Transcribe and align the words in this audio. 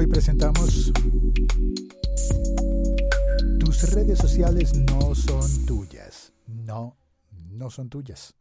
Hoy 0.00 0.06
presentamos 0.06 0.90
Tus 3.58 3.92
redes 3.92 4.18
sociales 4.18 4.74
no 4.74 5.14
son 5.14 5.66
tuyas. 5.66 6.32
No, 6.46 6.96
no 7.50 7.68
son 7.68 7.90
tuyas. 7.90 8.34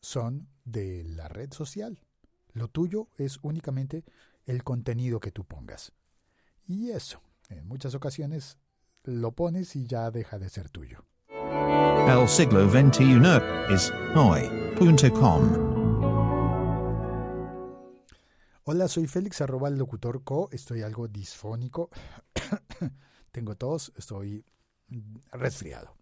Son 0.00 0.46
de 0.64 1.02
la 1.02 1.26
red 1.26 1.52
social. 1.52 1.98
Lo 2.52 2.68
tuyo 2.68 3.08
es 3.16 3.40
únicamente 3.42 4.04
el 4.46 4.62
contenido 4.62 5.18
que 5.18 5.32
tú 5.32 5.42
pongas. 5.42 5.90
Y 6.64 6.90
eso, 6.90 7.20
en 7.48 7.66
muchas 7.66 7.96
ocasiones, 7.96 8.58
lo 9.02 9.32
pones 9.32 9.74
y 9.74 9.88
ya 9.88 10.12
deja 10.12 10.38
de 10.38 10.48
ser 10.48 10.70
tuyo. 10.70 11.04
El 12.06 12.28
siglo 12.28 12.70
XXI 12.70 13.18
es 13.68 13.92
hoy.com. 14.14 15.73
Hola, 18.66 18.88
soy 18.88 19.06
Félix, 19.06 19.42
arroba 19.42 19.68
el 19.68 19.76
locutor 19.76 20.24
co. 20.24 20.48
Estoy 20.50 20.80
algo 20.80 21.06
disfónico. 21.06 21.90
Tengo 23.30 23.56
tos, 23.56 23.92
estoy 23.94 24.42
resfriado. 25.32 25.94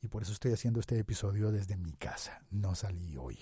Y 0.00 0.08
por 0.08 0.22
eso 0.22 0.32
estoy 0.32 0.54
haciendo 0.54 0.80
este 0.80 0.98
episodio 0.98 1.52
desde 1.52 1.76
mi 1.76 1.92
casa. 1.92 2.42
No 2.50 2.74
salí 2.74 3.18
hoy. 3.18 3.38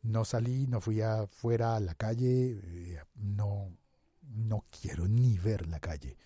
No 0.00 0.24
salí, 0.24 0.66
no 0.68 0.80
fui 0.80 1.02
afuera 1.02 1.76
a 1.76 1.80
la 1.80 1.94
calle. 1.94 2.60
Eh, 2.62 3.02
no, 3.16 3.76
no 4.22 4.64
quiero 4.70 5.06
ni 5.06 5.36
ver 5.36 5.66
la 5.66 5.80
calle. 5.80 6.16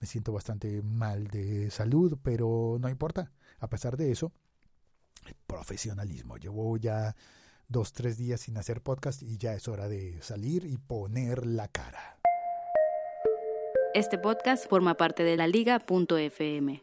Me 0.00 0.08
siento 0.08 0.32
bastante 0.32 0.82
mal 0.82 1.28
de 1.28 1.70
salud, 1.70 2.18
pero 2.20 2.78
no 2.80 2.88
importa. 2.88 3.30
A 3.60 3.68
pesar 3.68 3.96
de 3.96 4.10
eso, 4.10 4.32
el 5.24 5.36
profesionalismo. 5.46 6.36
Llevo 6.36 6.76
ya 6.78 7.14
dos, 7.68 7.92
tres 7.92 8.16
días 8.16 8.40
sin 8.40 8.56
hacer 8.56 8.80
podcast 8.80 9.22
y 9.22 9.36
ya 9.36 9.54
es 9.54 9.68
hora 9.68 9.88
de 9.88 10.20
salir 10.22 10.64
y 10.64 10.78
poner 10.78 11.46
la 11.46 11.68
cara. 11.68 12.18
Este 13.94 14.18
podcast 14.18 14.68
forma 14.68 14.96
parte 14.96 15.22
de 15.22 15.36
la 15.36 15.46
liga.fm. 15.46 16.82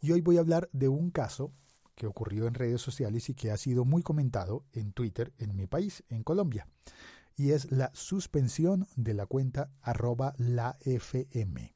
Y 0.00 0.12
hoy 0.12 0.20
voy 0.20 0.36
a 0.36 0.40
hablar 0.40 0.68
de 0.72 0.88
un 0.88 1.10
caso 1.10 1.52
que 1.94 2.06
ocurrió 2.06 2.46
en 2.46 2.54
redes 2.54 2.80
sociales 2.80 3.28
y 3.28 3.34
que 3.34 3.50
ha 3.50 3.56
sido 3.56 3.84
muy 3.84 4.02
comentado 4.02 4.64
en 4.72 4.92
Twitter 4.92 5.32
en 5.38 5.56
mi 5.56 5.66
país, 5.66 6.04
en 6.08 6.22
Colombia. 6.22 6.68
Y 7.36 7.52
es 7.52 7.70
la 7.72 7.90
suspensión 7.94 8.86
de 8.96 9.14
la 9.14 9.26
cuenta 9.26 9.70
arroba 9.82 10.34
la 10.36 10.76
FM. 10.80 11.74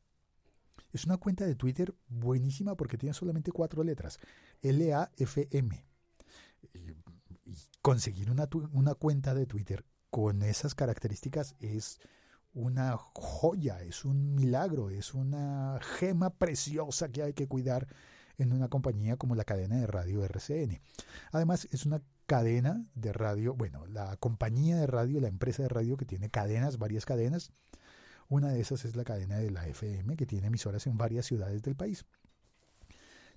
Es 0.93 1.07
una 1.07 1.17
cuenta 1.17 1.47
de 1.47 1.55
Twitter 1.55 1.95
buenísima 2.09 2.77
porque 2.77 2.99
tiene 2.99 3.15
solamente 3.15 3.51
cuatro 3.51 3.83
letras. 3.83 4.19
L-A-F-M 4.61 5.85
conseguir 7.81 8.31
una, 8.31 8.49
una 8.73 8.95
cuenta 8.95 9.35
de 9.35 9.47
Twitter 9.47 9.85
con 10.11 10.43
esas 10.43 10.75
características 10.75 11.55
es 11.59 11.99
una 12.55 12.97
joya, 13.15 13.83
es 13.83 14.05
un 14.05 14.35
milagro, 14.35 14.91
es 14.91 15.15
una 15.15 15.79
gema 15.99 16.31
preciosa 16.31 17.09
que 17.09 17.23
hay 17.23 17.33
que 17.33 17.49
cuidar 17.49 17.87
en 18.37 18.53
una 18.53 18.69
compañía 18.69 19.17
como 19.17 19.35
la 19.35 19.45
cadena 19.45 19.77
de 19.77 19.87
radio 19.87 20.25
RCN. 20.25 20.81
Además, 21.33 21.67
es 21.71 21.87
una 21.87 22.03
cadena 22.27 22.85
de 22.95 23.13
radio, 23.13 23.55
bueno, 23.55 23.87
la 23.87 24.17
compañía 24.17 24.77
de 24.77 24.87
radio, 24.87 25.21
la 25.21 25.29
empresa 25.29 25.63
de 25.63 25.69
radio 25.69 25.97
que 25.97 26.05
tiene 26.05 26.29
cadenas, 26.31 26.79
varias 26.79 27.07
cadenas. 27.07 27.53
Una 28.29 28.49
de 28.49 28.61
esas 28.61 28.85
es 28.85 28.97
la 28.97 29.05
cadena 29.05 29.39
de 29.39 29.51
la 29.51 29.67
FM, 29.67 30.17
que 30.17 30.27
tiene 30.27 30.49
emisoras 30.49 30.87
en 30.87 30.97
varias 30.97 31.27
ciudades 31.27 31.63
del 31.63 31.77
país 31.77 32.05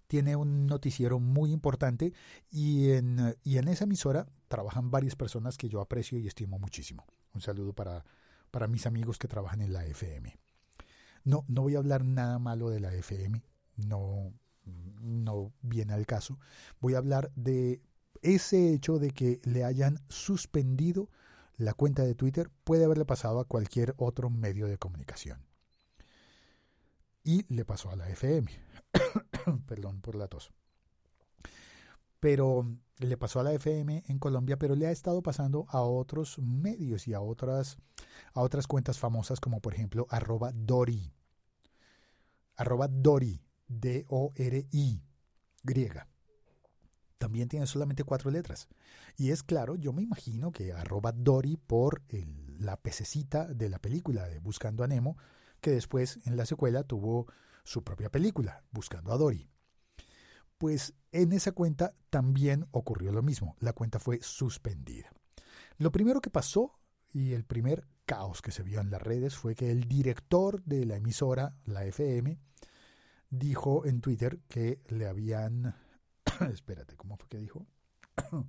tiene 0.08 0.36
un 0.36 0.68
noticiero 0.68 1.20
muy 1.20 1.52
importante 1.52 2.14
y 2.52 2.92
en, 2.92 3.36
y 3.44 3.58
en 3.58 3.68
esa 3.68 3.86
emisora 3.86 4.28
trabajan 4.48 4.92
varias 4.92 5.16
personas 5.16 5.58
que 5.58 5.70
yo 5.70 5.82
aprecio 5.82 6.20
y 6.20 6.28
estimo 6.28 6.60
muchísimo. 6.60 7.06
Un 7.34 7.42
saludo 7.42 7.74
para, 7.74 8.06
para 8.52 8.68
mis 8.68 8.86
amigos 8.86 9.18
que 9.18 9.28
trabajan 9.28 9.62
en 9.62 9.74
la 9.74 9.86
FM. 9.86 10.38
No, 11.24 11.44
no 11.48 11.64
voy 11.64 11.76
a 11.76 11.80
hablar 11.80 12.06
nada 12.06 12.38
malo 12.40 12.70
de 12.70 12.80
la 12.80 12.94
FM, 12.94 13.42
no, 13.78 14.32
no 15.02 15.52
viene 15.62 15.94
al 15.94 16.06
caso. 16.06 16.40
Voy 16.80 16.94
a 16.94 17.00
hablar 17.00 17.32
de 17.36 17.82
ese 18.22 18.74
hecho 18.74 19.00
de 19.00 19.12
que 19.12 19.40
le 19.44 19.64
hayan 19.64 20.00
suspendido 20.10 21.10
la 21.58 21.74
cuenta 21.74 22.04
de 22.04 22.16
Twitter 22.16 22.50
puede 22.64 22.86
haberle 22.86 23.06
pasado 23.06 23.40
a 23.40 23.46
cualquier 23.46 23.94
otro 23.98 24.30
medio 24.30 24.68
de 24.68 24.78
comunicación. 24.78 25.46
Y 27.24 27.46
le 27.54 27.66
pasó 27.66 27.90
a 27.92 27.96
la 27.96 28.10
FM. 28.10 28.52
Perdón 29.68 30.02
por 30.02 30.16
la 30.16 30.28
tos. 30.28 30.52
Pero 32.20 32.66
le 32.98 33.18
pasó 33.18 33.40
a 33.40 33.44
la 33.44 33.54
FM 33.54 34.04
en 34.08 34.20
Colombia, 34.20 34.58
pero 34.58 34.76
le 34.76 34.88
ha 34.88 34.92
estado 34.92 35.22
pasando 35.22 35.66
a 35.70 35.82
otros 35.82 36.40
medios 36.40 37.08
y 37.08 37.14
a 37.14 37.22
otras, 37.22 37.78
a 38.34 38.42
otras 38.42 38.68
cuentas 38.68 39.00
famosas 39.00 39.40
como 39.40 39.62
por 39.62 39.74
ejemplo 39.74 40.08
arroba 40.10 40.52
Dori. 40.54 41.14
Arroba 42.56 42.88
Dori, 42.88 43.44
D-O-R-I, 43.68 45.04
griega. 45.64 46.08
También 47.18 47.50
tiene 47.50 47.68
solamente 47.68 48.04
cuatro 48.04 48.32
letras. 48.32 48.70
Y 49.18 49.32
es 49.32 49.44
claro, 49.44 49.76
yo 49.76 49.94
me 49.94 50.04
imagino 50.04 50.52
que 50.52 50.72
arroba 50.72 51.12
Dori 51.12 51.58
por 51.58 52.02
la 52.60 52.78
pececita 52.78 53.46
de 53.48 53.70
la 53.70 53.80
película 53.80 54.28
de 54.28 54.40
Buscando 54.40 54.84
a 54.84 54.88
Nemo, 54.88 55.18
que 55.60 55.72
después 55.72 56.20
en 56.26 56.38
la 56.38 56.46
secuela 56.46 56.84
tuvo 56.84 57.28
su 57.66 57.84
propia 57.84 58.10
película, 58.10 58.64
Buscando 58.72 59.12
a 59.12 59.18
Dory. 59.18 59.50
Pues 60.58 60.94
en 61.12 61.34
esa 61.34 61.52
cuenta 61.52 61.94
también 62.10 62.68
ocurrió 62.72 63.12
lo 63.12 63.22
mismo, 63.22 63.58
la 63.60 63.74
cuenta 63.74 64.00
fue 64.00 64.22
suspendida. 64.22 65.12
Lo 65.78 65.92
primero 65.92 66.22
que 66.22 66.30
pasó 66.30 66.80
y 67.12 67.34
el 67.34 67.44
primer 67.44 67.86
caos 68.06 68.42
que 68.42 68.52
se 68.52 68.64
vio 68.64 68.80
en 68.80 68.92
las 68.92 69.02
redes 69.02 69.36
fue 69.36 69.56
que 69.56 69.72
el 69.72 69.90
director 69.90 70.64
de 70.64 70.86
la 70.86 70.96
emisora, 70.96 71.58
la 71.66 71.86
FM, 71.86 72.40
dijo 73.30 73.86
en 73.86 74.00
Twitter 74.00 74.40
que 74.48 74.82
le 74.88 75.08
habían... 75.08 75.76
Espérate, 76.52 76.96
¿cómo 76.96 77.18
fue 77.18 77.28
que 77.28 77.40
dijo? 77.40 77.68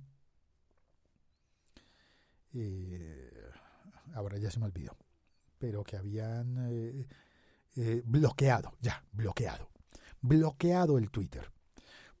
Eh, 2.59 3.51
ahora 4.15 4.39
ya 4.39 4.49
se 4.49 4.59
me 4.59 4.65
olvidó. 4.65 4.97
Pero 5.59 5.83
que 5.83 5.95
habían 5.95 6.57
eh, 6.71 7.05
eh, 7.77 8.01
bloqueado, 8.05 8.73
ya, 8.81 9.03
bloqueado, 9.11 9.69
bloqueado 10.21 10.97
el 10.97 11.11
Twitter. 11.11 11.51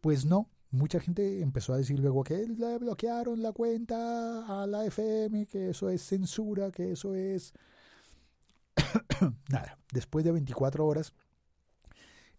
Pues 0.01 0.25
no, 0.25 0.49
mucha 0.69 0.99
gente 0.99 1.41
empezó 1.41 1.73
a 1.73 1.77
decir 1.77 1.99
luego 1.99 2.23
que 2.23 2.47
le 2.47 2.77
bloquearon 2.77 3.41
la 3.41 3.51
cuenta 3.53 4.61
a 4.61 4.67
la 4.67 4.85
FM, 4.85 5.47
que 5.47 5.71
eso 5.71 5.89
es 5.89 6.03
censura, 6.03 6.71
que 6.71 6.91
eso 6.91 7.15
es... 7.15 7.53
Nada, 9.49 9.79
después 9.91 10.23
de 10.23 10.31
24 10.31 10.85
horas, 10.85 11.13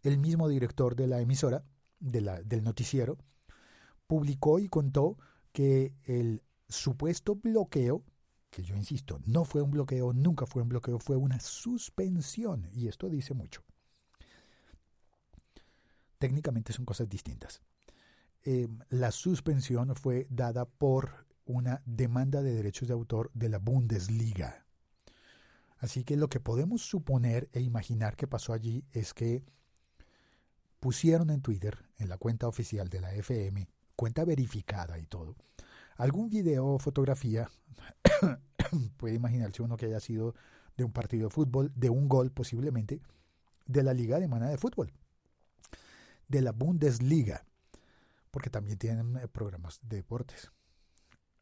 el 0.02 0.18
mismo 0.18 0.48
director 0.48 0.94
de 0.94 1.08
la 1.08 1.20
emisora, 1.20 1.64
de 1.98 2.20
la, 2.20 2.40
del 2.42 2.62
noticiero, 2.62 3.18
publicó 4.06 4.60
y 4.60 4.68
contó 4.68 5.18
que 5.52 5.92
el 6.04 6.42
supuesto 6.68 7.34
bloqueo 7.34 8.04
que 8.50 8.62
yo 8.62 8.74
insisto, 8.76 9.20
no 9.26 9.44
fue 9.44 9.62
un 9.62 9.70
bloqueo, 9.70 10.12
nunca 10.12 10.46
fue 10.46 10.62
un 10.62 10.68
bloqueo, 10.68 10.98
fue 10.98 11.16
una 11.16 11.38
suspensión. 11.40 12.68
Y 12.72 12.88
esto 12.88 13.08
dice 13.08 13.34
mucho. 13.34 13.62
Técnicamente 16.18 16.72
son 16.72 16.84
cosas 16.84 17.08
distintas. 17.08 17.60
Em, 18.42 18.78
la 18.88 19.12
suspensión 19.12 19.94
fue 19.94 20.26
dada 20.30 20.64
por 20.64 21.26
una 21.44 21.82
demanda 21.84 22.42
de 22.42 22.54
derechos 22.54 22.88
de 22.88 22.94
autor 22.94 23.30
de 23.34 23.48
la 23.48 23.58
Bundesliga. 23.58 24.64
Así 25.78 26.04
que 26.04 26.16
lo 26.16 26.28
que 26.28 26.40
podemos 26.40 26.82
suponer 26.82 27.48
e 27.52 27.60
imaginar 27.60 28.16
que 28.16 28.26
pasó 28.26 28.52
allí 28.52 28.84
es 28.92 29.14
que 29.14 29.44
pusieron 30.80 31.30
en 31.30 31.40
Twitter, 31.40 31.78
en 31.98 32.08
la 32.08 32.18
cuenta 32.18 32.48
oficial 32.48 32.88
de 32.88 33.00
la 33.00 33.14
FM, 33.14 33.68
cuenta 33.96 34.24
verificada 34.24 34.98
y 34.98 35.06
todo, 35.06 35.36
algún 35.98 36.30
video 36.30 36.66
o 36.66 36.78
fotografía 36.78 37.50
puede 38.96 39.14
imaginarse 39.14 39.62
uno 39.62 39.76
que 39.76 39.86
haya 39.86 40.00
sido 40.00 40.34
de 40.76 40.84
un 40.84 40.92
partido 40.92 41.28
de 41.28 41.34
fútbol, 41.34 41.72
de 41.74 41.90
un 41.90 42.08
gol 42.08 42.30
posiblemente, 42.30 43.00
de 43.66 43.82
la 43.82 43.92
Liga 43.92 44.16
Alemana 44.16 44.48
de 44.48 44.56
Fútbol, 44.56 44.92
de 46.28 46.40
la 46.40 46.52
Bundesliga, 46.52 47.44
porque 48.30 48.48
también 48.48 48.78
tienen 48.78 49.16
eh, 49.16 49.28
programas 49.28 49.80
de 49.82 49.96
deportes. 49.96 50.50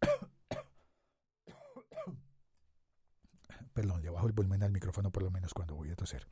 Perdón, 3.74 4.02
le 4.02 4.08
bajo 4.08 4.26
el 4.26 4.32
volumen 4.32 4.62
al 4.62 4.72
micrófono 4.72 5.12
por 5.12 5.22
lo 5.22 5.30
menos 5.30 5.52
cuando 5.52 5.74
voy 5.74 5.90
a 5.90 5.96
toser. 5.96 6.26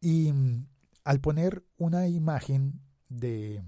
Y 0.00 0.32
mm, 0.32 0.66
al 1.04 1.20
poner 1.20 1.64
una 1.76 2.08
imagen 2.08 2.80
de, 3.08 3.62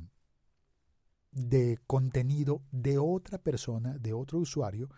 de 1.35 1.79
contenido 1.87 2.63
de 2.71 2.99
otra 2.99 3.39
persona, 3.39 3.99
de 3.99 4.13
otro 4.13 4.39
usuario, 4.39 4.89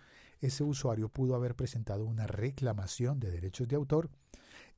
ese 0.40 0.64
usuario 0.64 1.08
pudo 1.08 1.34
haber 1.34 1.54
presentado 1.54 2.04
una 2.04 2.26
reclamación 2.26 3.18
de 3.18 3.30
derechos 3.30 3.66
de 3.68 3.76
autor, 3.76 4.10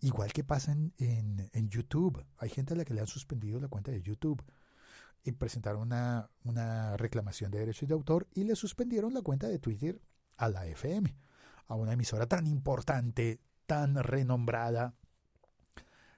igual 0.00 0.32
que 0.32 0.44
pasa 0.44 0.72
en, 0.72 0.93
en, 0.99 1.69
YouTube. 1.69 2.25
Hay 2.38 2.49
gente 2.49 2.75
a 2.75 2.76
la 2.76 2.84
que 2.84 2.94
le 2.94 3.00
han 3.00 3.06
suspendido 3.08 3.60
la 3.60 3.69
cuenta 3.69 3.90
de 3.90 4.00
YouTube 4.00 4.43
y 5.25 5.32
presentaron 5.32 5.82
una, 5.82 6.31
una 6.44 6.96
reclamación 6.96 7.50
de 7.50 7.58
derechos 7.58 7.88
de 7.88 7.94
autor 7.94 8.28
y 8.34 8.44
le 8.44 8.54
suspendieron 8.54 9.12
la 9.12 9.22
cuenta 9.22 9.49
de 9.49 9.58
Twitter 9.58 10.00
a 10.37 10.49
la 10.49 10.66
FM, 10.66 11.16
a 11.66 11.75
una 11.75 11.93
emisora 11.93 12.26
tan 12.26 12.46
importante 12.46 13.40
tan 13.66 14.02
renombrada, 14.02 14.94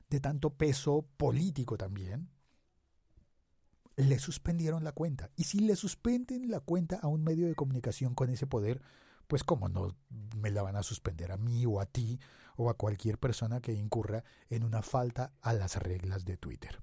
de 0.08 0.20
tanto 0.20 0.50
peso 0.50 1.04
político 1.16 1.76
también, 1.76 2.28
le 4.08 4.18
suspendieron 4.18 4.84
la 4.84 4.92
cuenta. 4.92 5.30
Y 5.36 5.44
si 5.44 5.60
le 5.60 5.76
suspenden 5.76 6.50
la 6.50 6.60
cuenta 6.60 6.96
a 6.96 7.08
un 7.08 7.22
medio 7.22 7.46
de 7.46 7.54
comunicación 7.54 8.14
con 8.14 8.30
ese 8.30 8.46
poder, 8.46 8.80
pues 9.26 9.44
cómo 9.44 9.68
no 9.68 9.96
me 10.36 10.50
la 10.50 10.62
van 10.62 10.76
a 10.76 10.82
suspender 10.82 11.32
a 11.32 11.36
mí 11.36 11.64
o 11.66 11.80
a 11.80 11.86
ti 11.86 12.18
o 12.56 12.68
a 12.68 12.74
cualquier 12.74 13.18
persona 13.18 13.60
que 13.60 13.72
incurra 13.72 14.24
en 14.48 14.64
una 14.64 14.82
falta 14.82 15.32
a 15.40 15.52
las 15.52 15.76
reglas 15.76 16.24
de 16.24 16.36
Twitter. 16.36 16.80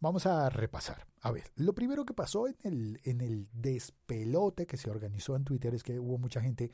Vamos 0.00 0.26
a 0.26 0.48
repasar. 0.48 1.06
A 1.20 1.32
ver, 1.32 1.50
lo 1.56 1.74
primero 1.74 2.04
que 2.04 2.14
pasó 2.14 2.46
en 2.46 2.56
el, 2.62 3.00
en 3.04 3.20
el 3.20 3.48
despelote 3.52 4.66
que 4.66 4.76
se 4.76 4.90
organizó 4.90 5.34
en 5.36 5.44
Twitter 5.44 5.74
es 5.74 5.82
que 5.82 5.98
hubo 5.98 6.18
mucha 6.18 6.40
gente 6.40 6.70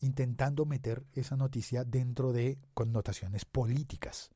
intentando 0.00 0.64
meter 0.64 1.04
esa 1.12 1.36
noticia 1.36 1.84
dentro 1.84 2.32
de 2.32 2.58
connotaciones 2.74 3.44
políticas. 3.44 4.30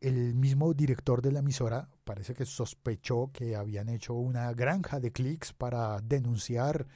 El 0.00 0.34
mismo 0.34 0.74
director 0.74 1.22
de 1.22 1.32
la 1.32 1.38
emisora 1.38 1.88
parece 2.04 2.34
que 2.34 2.44
sospechó 2.44 3.30
que 3.32 3.56
habían 3.56 3.88
hecho 3.88 4.14
una 4.14 4.52
granja 4.52 5.00
de 5.00 5.10
clics 5.10 5.52
para 5.52 6.00
denunciar 6.02 6.86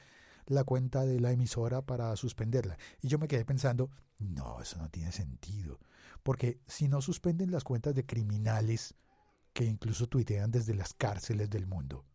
la 0.45 0.63
cuenta 0.63 1.05
de 1.05 1.19
la 1.19 1.31
emisora 1.31 1.81
para 1.81 2.15
suspenderla. 2.15 2.77
Y 3.01 3.07
yo 3.07 3.17
me 3.17 3.27
quedé 3.27 3.43
pensando, 3.43 3.89
no, 4.19 4.61
eso 4.61 4.77
no 4.77 4.89
tiene 4.89 5.11
sentido. 5.11 5.79
Porque 6.23 6.59
si 6.67 6.87
no 6.87 7.01
suspenden 7.01 7.51
las 7.51 7.63
cuentas 7.63 7.95
de 7.95 8.05
criminales 8.05 8.93
que 9.53 9.65
incluso 9.65 10.07
tuitean 10.07 10.51
desde 10.51 10.75
las 10.75 10.93
cárceles 10.93 11.49
del 11.49 11.67
mundo. 11.67 12.05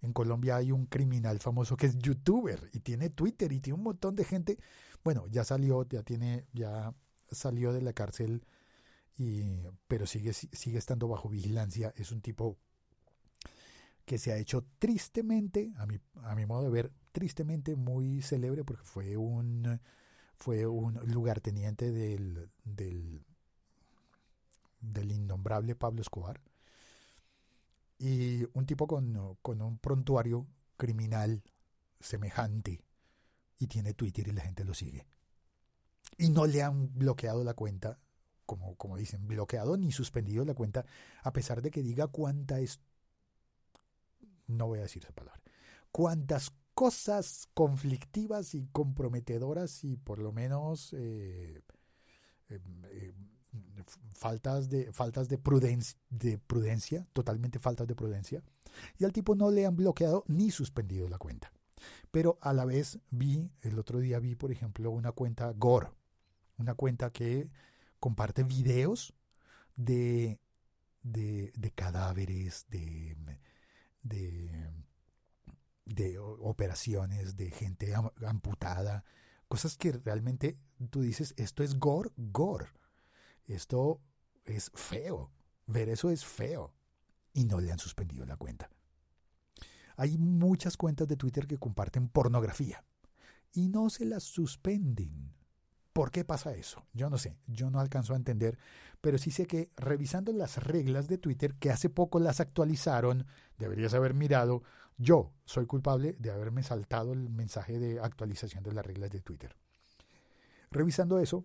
En 0.00 0.12
Colombia 0.12 0.56
hay 0.56 0.70
un 0.70 0.86
criminal 0.86 1.40
famoso 1.40 1.76
que 1.76 1.86
es 1.86 1.98
youtuber 1.98 2.70
y 2.72 2.80
tiene 2.80 3.10
Twitter 3.10 3.52
y 3.52 3.60
tiene 3.60 3.76
un 3.76 3.82
montón 3.82 4.14
de 4.14 4.24
gente. 4.24 4.58
Bueno, 5.02 5.26
ya 5.28 5.44
salió, 5.44 5.86
ya 5.88 6.02
tiene, 6.02 6.46
ya 6.52 6.94
salió 7.30 7.72
de 7.72 7.82
la 7.82 7.92
cárcel 7.92 8.44
pero 9.86 10.06
sigue, 10.06 10.32
sigue 10.32 10.78
estando 10.78 11.08
bajo 11.08 11.28
vigilancia. 11.28 11.92
Es 11.96 12.12
un 12.12 12.20
tipo 12.20 12.58
que 14.04 14.18
se 14.18 14.32
ha 14.32 14.38
hecho 14.38 14.64
tristemente, 14.78 15.72
a 15.76 15.86
mi, 15.86 15.98
a 16.22 16.34
mi 16.34 16.46
modo 16.46 16.64
de 16.64 16.70
ver, 16.70 16.92
tristemente 17.12 17.76
muy 17.76 18.22
célebre 18.22 18.64
porque 18.64 18.84
fue 18.84 19.16
un, 19.16 19.80
fue 20.36 20.66
un 20.66 20.94
lugarteniente 21.12 21.90
del, 21.90 22.48
del, 22.64 23.24
del 24.80 25.12
innombrable 25.12 25.74
Pablo 25.74 26.00
Escobar 26.00 26.40
y 27.98 28.44
un 28.52 28.64
tipo 28.64 28.86
con, 28.86 29.36
con 29.42 29.60
un 29.60 29.78
prontuario 29.78 30.46
criminal 30.76 31.42
semejante 32.00 32.80
y 33.58 33.66
tiene 33.66 33.94
Twitter 33.94 34.28
y 34.28 34.32
la 34.32 34.42
gente 34.42 34.64
lo 34.64 34.74
sigue. 34.74 35.06
Y 36.16 36.30
no 36.30 36.46
le 36.46 36.62
han 36.62 36.94
bloqueado 36.94 37.42
la 37.42 37.54
cuenta 37.54 37.98
como, 38.48 38.76
como 38.76 38.96
dicen, 38.96 39.28
bloqueado 39.28 39.76
ni 39.76 39.92
suspendido 39.92 40.42
la 40.46 40.54
cuenta, 40.54 40.86
a 41.22 41.34
pesar 41.34 41.60
de 41.60 41.70
que 41.70 41.82
diga 41.82 42.06
cuánta 42.06 42.58
es, 42.60 42.80
no 44.46 44.68
voy 44.68 44.78
a 44.78 44.82
decir 44.82 45.04
esa 45.04 45.12
palabra, 45.12 45.42
cuántas 45.92 46.54
cosas 46.72 47.50
conflictivas 47.52 48.54
y 48.54 48.66
comprometedoras 48.72 49.84
y 49.84 49.98
por 49.98 50.18
lo 50.18 50.32
menos 50.32 50.94
eh, 50.94 51.60
eh, 52.48 52.58
eh, 52.90 53.12
faltas 54.14 54.70
de 54.70 54.90
faltas 54.94 55.28
de 55.28 55.36
prudencia, 55.36 55.98
de 56.08 56.38
prudencia, 56.38 57.06
totalmente 57.12 57.58
faltas 57.58 57.86
de 57.86 57.94
prudencia, 57.94 58.42
y 58.96 59.04
al 59.04 59.12
tipo 59.12 59.34
no 59.34 59.50
le 59.50 59.66
han 59.66 59.76
bloqueado 59.76 60.24
ni 60.26 60.50
suspendido 60.50 61.06
la 61.10 61.18
cuenta. 61.18 61.52
Pero 62.10 62.38
a 62.40 62.54
la 62.54 62.64
vez 62.64 62.98
vi, 63.10 63.50
el 63.60 63.78
otro 63.78 64.00
día 64.00 64.20
vi, 64.20 64.36
por 64.36 64.52
ejemplo, 64.52 64.90
una 64.90 65.12
cuenta 65.12 65.52
Gore, 65.52 65.90
una 66.56 66.74
cuenta 66.74 67.10
que 67.10 67.50
comparte 68.00 68.44
videos 68.44 69.14
de, 69.76 70.40
de, 71.02 71.72
cadáveres, 71.74 72.66
de, 72.68 73.16
de, 74.02 74.70
de, 75.84 76.18
operaciones, 76.18 77.36
de 77.36 77.50
gente 77.50 77.94
amputada, 78.26 79.04
cosas 79.48 79.76
que 79.76 79.92
realmente 79.92 80.58
tú 80.90 81.00
dices, 81.00 81.34
esto 81.36 81.62
es 81.62 81.78
gore, 81.78 82.10
gore, 82.16 82.68
esto 83.46 84.00
es 84.44 84.70
feo, 84.74 85.30
ver 85.66 85.88
eso 85.88 86.10
es 86.10 86.24
feo, 86.24 86.74
y 87.32 87.44
no 87.44 87.60
le 87.60 87.72
han 87.72 87.78
suspendido 87.78 88.24
la 88.26 88.36
cuenta. 88.36 88.70
Hay 89.96 90.16
muchas 90.16 90.76
cuentas 90.76 91.08
de 91.08 91.16
Twitter 91.16 91.46
que 91.46 91.58
comparten 91.58 92.08
pornografía 92.08 92.84
y 93.52 93.68
no 93.68 93.90
se 93.90 94.04
las 94.04 94.22
suspenden. 94.22 95.34
¿Por 95.98 96.12
qué 96.12 96.24
pasa 96.24 96.54
eso? 96.54 96.86
Yo 96.92 97.10
no 97.10 97.18
sé, 97.18 97.36
yo 97.48 97.70
no 97.70 97.80
alcanzo 97.80 98.12
a 98.12 98.16
entender, 98.16 98.56
pero 99.00 99.18
sí 99.18 99.32
sé 99.32 99.48
que 99.48 99.72
revisando 99.74 100.32
las 100.32 100.62
reglas 100.62 101.08
de 101.08 101.18
Twitter, 101.18 101.56
que 101.56 101.72
hace 101.72 101.90
poco 101.90 102.20
las 102.20 102.38
actualizaron, 102.38 103.26
deberías 103.58 103.94
haber 103.94 104.14
mirado, 104.14 104.62
yo 104.96 105.32
soy 105.44 105.66
culpable 105.66 106.14
de 106.20 106.30
haberme 106.30 106.62
saltado 106.62 107.14
el 107.14 107.28
mensaje 107.30 107.80
de 107.80 107.98
actualización 107.98 108.62
de 108.62 108.74
las 108.74 108.86
reglas 108.86 109.10
de 109.10 109.22
Twitter. 109.22 109.56
Revisando 110.70 111.18
eso, 111.18 111.44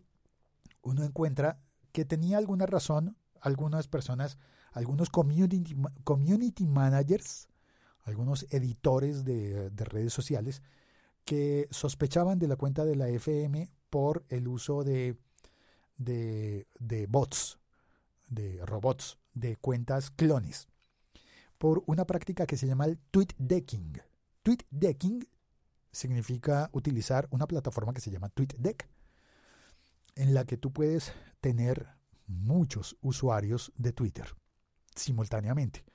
uno 0.83 1.03
encuentra 1.03 1.57
que 1.91 2.05
tenía 2.05 2.37
alguna 2.37 2.67
razón 2.67 3.17
algunas 3.41 3.87
personas, 3.87 4.37
algunos 4.73 5.09
community, 5.09 5.75
community 6.03 6.67
managers, 6.67 7.47
algunos 8.03 8.45
editores 8.51 9.25
de, 9.25 9.71
de 9.71 9.85
redes 9.85 10.13
sociales, 10.13 10.61
que 11.25 11.67
sospechaban 11.71 12.37
de 12.37 12.47
la 12.47 12.55
cuenta 12.55 12.85
de 12.85 12.95
la 12.95 13.09
FM 13.09 13.71
por 13.93 14.25
el 14.29 14.47
uso 14.47 14.83
de, 14.83 15.15
bots, 17.07 17.59
de 18.27 18.65
robots, 18.65 19.19
de 19.35 19.55
cuentas 19.55 20.09
clones, 20.09 20.67
por 21.59 21.83
una 21.85 22.03
práctica 22.05 22.47
que 22.47 22.57
se 22.57 22.65
llama 22.65 22.85
el 22.85 22.97
tweet 22.97 23.27
decking. 23.37 24.01
Tweet 24.41 24.65
decking 24.71 25.27
significa 25.91 26.71
utilizar 26.73 27.27
una 27.29 27.45
plataforma 27.45 27.93
que 27.93 28.01
se 28.01 28.09
llama 28.09 28.29
TweetDeck, 28.29 28.89
en 30.15 30.33
la 30.33 30.43
que 30.45 30.57
tú 30.57 30.73
puedes 30.73 31.13
tener 31.39 31.87
muchos 32.25 32.97
usuarios 32.99 33.71
de 33.77 33.93
Twitter 33.93 34.25
simultáneamente. 34.95 35.85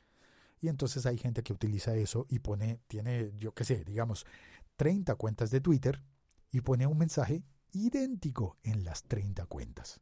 Y 0.61 0.69
entonces 0.69 1.05
hay 1.05 1.19
gente 1.19 1.43
que 1.43 1.53
utiliza 1.53 1.97
eso 1.97 2.27
y 2.29 2.39
pone, 2.39 2.79
tiene, 2.87 3.33
yo 3.39 3.55
qué 3.55 3.65
sé, 3.65 3.83
digamos, 3.85 4.25
30 4.77 5.17
cuentas 5.17 5.51
de 5.51 5.61
Twitter 5.61 6.01
y 6.53 6.61
pone 6.61 6.87
un 6.87 6.97
mensaje 6.97 7.43
idéntico 7.73 8.57
en 8.63 8.85
las 8.85 9.05
30 9.05 9.47
cuentas. 9.47 10.01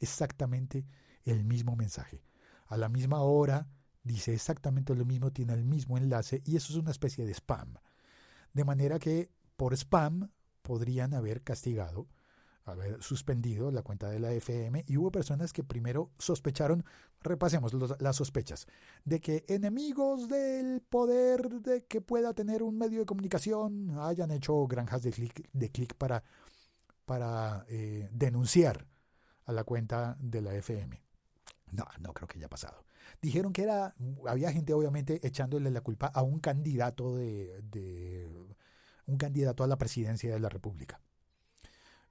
Exactamente 0.00 0.86
el 1.24 1.44
mismo 1.44 1.76
mensaje. 1.76 2.22
A 2.66 2.76
la 2.76 2.88
misma 2.88 3.20
hora, 3.22 3.68
dice 4.02 4.34
exactamente 4.34 4.94
lo 4.94 5.04
mismo, 5.04 5.32
tiene 5.32 5.54
el 5.54 5.64
mismo 5.64 5.96
enlace 5.98 6.42
y 6.44 6.56
eso 6.56 6.72
es 6.72 6.78
una 6.78 6.90
especie 6.90 7.24
de 7.24 7.32
spam. 7.34 7.74
De 8.52 8.64
manera 8.64 8.98
que 8.98 9.30
por 9.56 9.74
spam 9.74 10.30
podrían 10.62 11.14
haber 11.14 11.42
castigado, 11.42 12.08
haber 12.64 13.02
suspendido 13.02 13.70
la 13.70 13.82
cuenta 13.82 14.10
de 14.10 14.20
la 14.20 14.32
FM 14.32 14.84
y 14.86 14.96
hubo 14.96 15.10
personas 15.10 15.52
que 15.52 15.64
primero 15.64 16.10
sospecharon, 16.18 16.84
repasemos 17.20 17.72
las 18.00 18.16
sospechas, 18.16 18.66
de 19.04 19.20
que 19.20 19.44
enemigos 19.48 20.28
del 20.28 20.82
poder 20.82 21.48
de 21.60 21.84
que 21.86 22.00
pueda 22.00 22.34
tener 22.34 22.62
un 22.62 22.76
medio 22.76 23.00
de 23.00 23.06
comunicación 23.06 23.98
hayan 23.98 24.30
hecho 24.30 24.66
granjas 24.66 25.02
de 25.02 25.10
clic 25.10 25.48
de 25.52 25.70
clic 25.70 25.94
para 25.94 26.22
para 27.08 27.64
eh, 27.70 28.06
denunciar 28.12 28.86
a 29.46 29.52
la 29.52 29.64
cuenta 29.64 30.14
de 30.20 30.42
la 30.42 30.54
FM. 30.54 31.02
No, 31.72 31.86
no 32.00 32.12
creo 32.12 32.28
que 32.28 32.38
haya 32.38 32.50
pasado. 32.50 32.84
Dijeron 33.22 33.54
que 33.54 33.62
era, 33.62 33.94
había 34.26 34.52
gente 34.52 34.74
obviamente 34.74 35.26
echándole 35.26 35.70
la 35.70 35.80
culpa 35.80 36.08
a 36.08 36.22
un 36.22 36.38
candidato 36.38 37.16
de, 37.16 38.28
un 39.06 39.16
candidato 39.16 39.64
a 39.64 39.66
la 39.66 39.78
presidencia 39.78 40.30
de 40.30 40.38
la 40.38 40.50
República. 40.50 41.00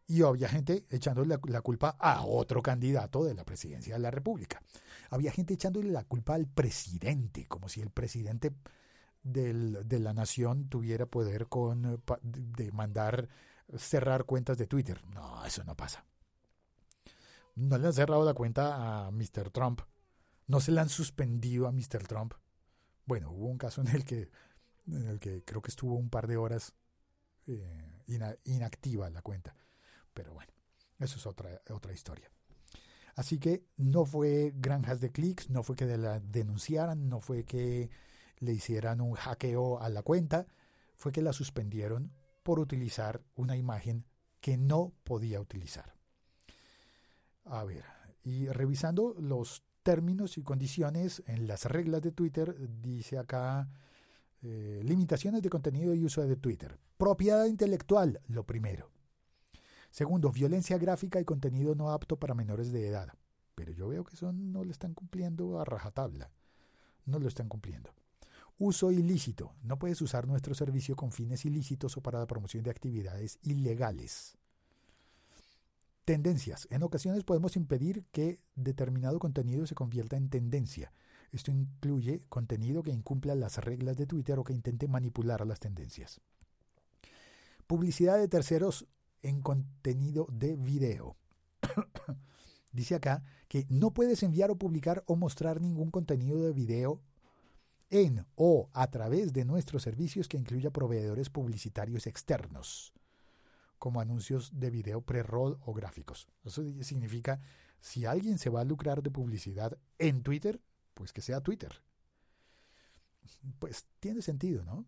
Y 0.08 0.24
había 0.24 0.50
gente 0.50 0.88
echándole 0.90 1.38
la, 1.48 1.62
culpa 1.62 1.96
a 2.00 2.26
otro 2.26 2.64
candidato 2.64 3.24
de 3.24 3.36
la 3.36 3.46
presidencia 3.46 3.94
de 3.94 4.00
la 4.00 4.10
República. 4.10 4.64
Había 5.12 5.32
gente 5.32 5.54
echándole 5.54 5.92
la 5.92 6.06
culpa 6.06 6.34
al 6.34 6.48
presidente, 6.48 7.46
como 7.46 7.70
si 7.70 7.82
el 7.82 7.92
presidente 7.92 8.52
de 9.22 10.00
la 10.00 10.14
nación 10.14 10.70
tuviera 10.70 11.06
poder 11.06 11.46
con, 11.48 12.02
de 12.24 12.72
mandar 12.72 13.30
cerrar 13.76 14.26
cuentas 14.26 14.58
de 14.58 14.68
Twitter. 14.68 15.04
No, 15.14 15.46
eso 15.46 15.64
no 15.64 15.76
pasa. 15.76 16.06
No 17.56 17.78
le 17.78 17.88
han 17.88 17.94
cerrado 17.94 18.24
la 18.24 18.34
cuenta 18.34 19.08
a 19.08 19.12
Mr. 19.12 19.50
Trump. 19.52 19.82
No 20.48 20.60
se 20.60 20.72
le 20.72 20.80
han 20.80 20.90
suspendido 20.90 21.68
a 21.68 21.72
Mr. 21.72 22.08
Trump. 22.08 22.34
Bueno, 23.06 23.32
hubo 23.32 23.48
un 23.48 23.58
caso 23.58 23.82
en 23.82 23.88
el 23.88 24.06
que, 24.06 24.30
en 24.88 25.08
el 25.08 25.20
que 25.20 25.44
creo 25.44 25.62
que 25.62 25.72
estuvo 25.72 25.96
un 25.96 26.10
par 26.10 26.28
de 26.28 26.38
horas 26.38 26.74
eh, 27.48 28.04
inactiva 28.46 29.10
la 29.10 29.22
cuenta. 29.22 29.56
Pero 30.14 30.34
bueno, 30.34 30.52
eso 31.00 31.18
es 31.18 31.26
otra, 31.26 31.62
otra 31.70 31.94
historia. 31.94 32.30
Así 33.16 33.40
que 33.40 33.66
no 33.78 34.06
fue 34.06 34.54
granjas 34.56 35.02
de 35.02 35.12
clics, 35.12 35.50
no 35.50 35.64
fue 35.64 35.76
que 35.76 35.86
la 35.98 36.20
denunciaran, 36.20 37.10
no 37.10 37.20
fue 37.20 37.44
que 37.44 37.90
le 38.38 38.54
hicieran 38.54 39.02
un 39.02 39.16
hackeo 39.16 39.82
a 39.82 39.90
la 39.90 40.04
cuenta, 40.04 40.46
fue 40.96 41.12
que 41.12 41.24
la 41.24 41.34
suspendieron 41.34 42.12
por 42.48 42.62
utilizar 42.62 43.22
una 43.36 43.58
imagen 43.58 44.06
que 44.40 44.56
no 44.56 44.94
podía 45.04 45.42
utilizar. 45.42 45.98
A 47.44 47.66
ver, 47.66 47.84
y 48.24 48.48
revisando 48.48 49.16
los 49.20 49.66
términos 49.84 50.38
y 50.38 50.44
condiciones 50.44 51.24
en 51.28 51.46
las 51.46 51.66
reglas 51.66 52.02
de 52.04 52.14
Twitter, 52.14 52.56
dice 52.80 53.18
acá 53.18 53.70
eh, 54.42 54.80
limitaciones 54.82 55.42
de 55.42 55.50
contenido 55.50 55.94
y 55.94 56.06
uso 56.06 56.26
de 56.26 56.38
Twitter. 56.38 56.80
Propiedad 56.96 57.48
intelectual, 57.48 58.22
lo 58.28 58.46
primero. 58.46 58.92
Segundo, 59.92 60.32
violencia 60.32 60.78
gráfica 60.78 61.20
y 61.20 61.26
contenido 61.26 61.76
no 61.76 61.92
apto 61.92 62.16
para 62.16 62.34
menores 62.34 62.72
de 62.72 62.88
edad. 62.88 63.10
Pero 63.56 63.74
yo 63.74 63.90
veo 63.90 64.06
que 64.06 64.16
eso 64.16 64.32
no 64.32 64.64
lo 64.64 64.72
están 64.72 64.94
cumpliendo 64.94 65.60
a 65.60 65.66
rajatabla. 65.66 66.32
No 67.04 67.20
lo 67.20 67.28
están 67.28 67.50
cumpliendo. 67.50 67.94
Uso 68.60 68.92
ilícito. 68.92 69.54
No 69.62 69.78
puedes 69.78 70.02
usar 70.02 70.28
nuestro 70.28 70.56
servicio 70.56 70.96
con 70.96 71.12
fines 71.12 71.46
ilícitos 71.46 71.96
o 71.98 72.02
para 72.02 72.20
la 72.20 72.26
promoción 72.26 72.64
de 72.64 72.72
actividades 72.72 73.38
ilegales. 73.44 74.38
Tendencias. 76.06 76.68
En 76.72 76.82
ocasiones 76.84 77.24
podemos 77.24 77.56
impedir 77.56 78.06
que 78.12 78.40
determinado 78.56 79.20
contenido 79.20 79.68
se 79.68 79.76
convierta 79.76 80.18
en 80.18 80.30
tendencia. 80.30 80.92
Esto 81.32 81.52
incluye 81.52 82.24
contenido 82.30 82.82
que 82.82 82.92
incumpla 82.92 83.36
las 83.36 83.58
reglas 83.58 83.98
de 83.98 84.08
Twitter 84.08 84.40
o 84.40 84.44
que 84.44 84.54
intente 84.54 84.88
manipular 84.88 85.46
las 85.46 85.60
tendencias. 85.60 86.22
Publicidad 87.68 88.18
de 88.18 88.30
terceros 88.30 88.88
en 89.22 89.42
contenido 89.42 90.28
de 90.32 90.56
video. 90.56 91.18
Dice 92.72 92.96
acá 92.96 93.24
que 93.48 93.66
no 93.70 93.94
puedes 93.94 94.24
enviar 94.24 94.50
o 94.50 94.58
publicar 94.58 95.04
o 95.06 95.16
mostrar 95.16 95.62
ningún 95.62 95.92
contenido 95.92 96.42
de 96.42 96.54
video 96.54 97.02
en 97.90 98.26
o 98.36 98.70
a 98.74 98.88
través 98.90 99.34
de 99.34 99.46
nuestros 99.46 99.84
servicios 99.84 100.28
que 100.28 100.38
incluya 100.38 100.72
proveedores 100.72 101.30
publicitarios 101.30 102.08
externos, 102.08 102.94
como 103.80 104.02
anuncios 104.02 104.60
de 104.60 104.70
video 104.70 105.02
pre-roll 105.02 105.58
o 105.62 105.74
gráficos. 105.74 106.28
Eso 106.44 106.64
significa, 106.82 107.40
si 107.80 108.06
alguien 108.06 108.38
se 108.38 108.50
va 108.50 108.62
a 108.62 108.66
lucrar 108.66 109.04
de 109.04 109.12
publicidad 109.12 109.78
en 110.00 110.24
Twitter, 110.24 110.62
pues 110.94 111.14
que 111.14 111.22
sea 111.22 111.42
Twitter. 111.42 111.82
Pues 113.60 113.86
tiene 114.00 114.22
sentido, 114.22 114.64
¿no? 114.64 114.86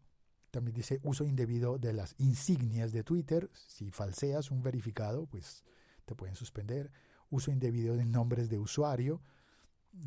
También 0.51 0.75
dice 0.75 0.99
uso 1.03 1.25
indebido 1.25 1.77
de 1.77 1.93
las 1.93 2.15
insignias 2.17 2.91
de 2.91 3.03
Twitter. 3.03 3.49
Si 3.53 3.91
falseas 3.91 4.49
un 4.49 4.63
verificado, 4.63 5.27
pues 5.27 5.63
te 6.05 6.15
pueden 6.15 6.35
suspender. 6.35 6.91
Uso 7.29 7.51
indebido 7.51 7.95
de 7.95 8.05
nombres 8.05 8.49
de 8.49 8.57
usuario 8.57 9.21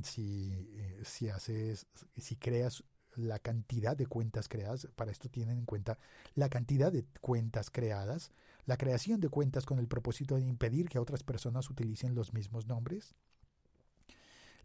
si, 0.02 0.52
eh, 0.52 1.02
si 1.04 1.28
haces, 1.28 1.86
si 2.16 2.36
creas 2.36 2.84
la 3.16 3.38
cantidad 3.38 3.96
de 3.96 4.06
cuentas 4.06 4.48
creadas, 4.48 4.88
para 4.96 5.10
esto 5.10 5.28
tienen 5.28 5.58
en 5.58 5.66
cuenta 5.66 5.98
la 6.34 6.48
cantidad 6.48 6.92
de 6.92 7.04
cuentas 7.20 7.70
creadas, 7.70 8.30
la 8.64 8.76
creación 8.76 9.20
de 9.20 9.28
cuentas 9.28 9.66
con 9.66 9.78
el 9.78 9.88
propósito 9.88 10.36
de 10.36 10.42
impedir 10.42 10.88
que 10.88 10.98
otras 10.98 11.22
personas 11.22 11.68
utilicen 11.68 12.14
los 12.14 12.32
mismos 12.32 12.66
nombres, 12.66 13.14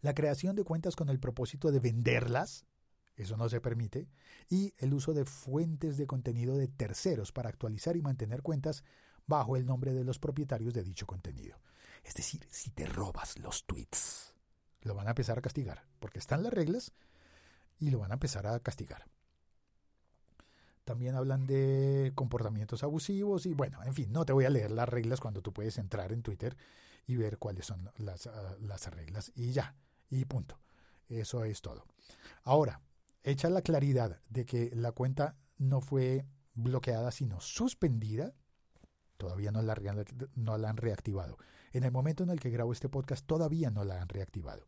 la 0.00 0.14
creación 0.14 0.54
de 0.56 0.64
cuentas 0.64 0.96
con 0.96 1.08
el 1.08 1.18
propósito 1.18 1.72
de 1.72 1.80
venderlas, 1.80 2.64
eso 3.16 3.36
no 3.36 3.48
se 3.48 3.60
permite, 3.60 4.08
y 4.48 4.72
el 4.78 4.94
uso 4.94 5.12
de 5.12 5.24
fuentes 5.24 5.96
de 5.96 6.06
contenido 6.06 6.56
de 6.56 6.68
terceros 6.68 7.32
para 7.32 7.48
actualizar 7.48 7.96
y 7.96 8.02
mantener 8.02 8.42
cuentas 8.42 8.84
bajo 9.26 9.56
el 9.56 9.66
nombre 9.66 9.92
de 9.92 10.04
los 10.04 10.18
propietarios 10.18 10.72
de 10.72 10.84
dicho 10.84 11.06
contenido. 11.06 11.60
Es 12.04 12.14
decir, 12.14 12.46
si 12.48 12.70
te 12.70 12.86
robas 12.86 13.38
los 13.40 13.66
tweets 13.66 14.27
lo 14.82 14.94
van 14.94 15.06
a 15.06 15.10
empezar 15.10 15.38
a 15.38 15.42
castigar, 15.42 15.84
porque 16.00 16.18
están 16.18 16.42
las 16.42 16.52
reglas 16.52 16.92
y 17.78 17.90
lo 17.90 17.98
van 17.98 18.10
a 18.10 18.14
empezar 18.14 18.46
a 18.46 18.58
castigar. 18.60 19.06
También 20.84 21.16
hablan 21.16 21.46
de 21.46 22.12
comportamientos 22.14 22.82
abusivos 22.82 23.44
y 23.46 23.52
bueno, 23.52 23.82
en 23.84 23.92
fin, 23.92 24.10
no 24.10 24.24
te 24.24 24.32
voy 24.32 24.46
a 24.46 24.50
leer 24.50 24.70
las 24.70 24.88
reglas 24.88 25.20
cuando 25.20 25.42
tú 25.42 25.52
puedes 25.52 25.76
entrar 25.76 26.12
en 26.12 26.22
Twitter 26.22 26.56
y 27.06 27.16
ver 27.16 27.38
cuáles 27.38 27.66
son 27.66 27.90
las, 27.98 28.26
ah, 28.26 28.56
las 28.60 28.86
reglas 28.86 29.32
y 29.34 29.52
ya, 29.52 29.74
y 30.08 30.24
punto. 30.24 30.58
Eso 31.08 31.44
es 31.44 31.60
todo. 31.60 31.84
Ahora, 32.42 32.80
echa 33.22 33.50
la 33.50 33.62
claridad 33.62 34.20
de 34.28 34.46
que 34.46 34.70
la 34.74 34.92
cuenta 34.92 35.36
no 35.58 35.80
fue 35.80 36.26
bloqueada, 36.54 37.10
sino 37.10 37.40
suspendida, 37.40 38.34
todavía 39.16 39.50
no 39.50 39.62
la, 39.62 39.76
no 40.34 40.58
la 40.58 40.70
han 40.70 40.76
reactivado. 40.76 41.38
En 41.72 41.84
el 41.84 41.92
momento 41.92 42.22
en 42.22 42.30
el 42.30 42.40
que 42.40 42.50
grabo 42.50 42.72
este 42.72 42.88
podcast 42.88 43.26
todavía 43.26 43.70
no 43.70 43.84
la 43.84 44.00
han 44.00 44.08
reactivado. 44.08 44.66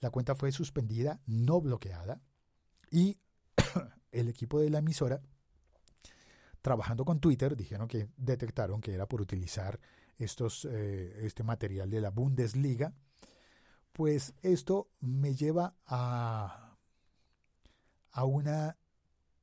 La 0.00 0.10
cuenta 0.10 0.34
fue 0.34 0.50
suspendida, 0.50 1.20
no 1.26 1.60
bloqueada, 1.60 2.20
y 2.90 3.18
el 4.12 4.28
equipo 4.28 4.60
de 4.60 4.70
la 4.70 4.78
emisora, 4.78 5.22
trabajando 6.60 7.04
con 7.04 7.20
Twitter, 7.20 7.56
dijeron 7.56 7.88
que 7.88 8.08
detectaron 8.16 8.80
que 8.80 8.94
era 8.94 9.06
por 9.06 9.20
utilizar 9.20 9.78
estos, 10.18 10.64
eh, 10.64 11.24
este 11.26 11.42
material 11.42 11.90
de 11.90 12.00
la 12.00 12.10
Bundesliga. 12.10 12.92
Pues 13.92 14.34
esto 14.42 14.88
me 15.00 15.34
lleva 15.34 15.76
a, 15.86 16.76
a 18.10 18.24
una 18.24 18.76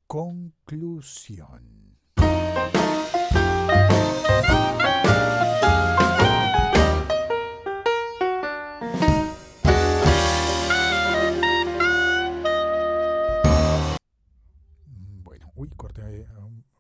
conclusión. 0.08 1.98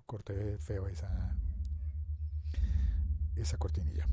Corté 0.05 0.57
feo 0.57 0.88
esa, 0.88 1.36
esa 3.36 3.57
cortinilla. 3.57 4.07